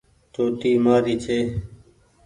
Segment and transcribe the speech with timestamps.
[0.33, 1.37] چوٽي مآري ڇي۔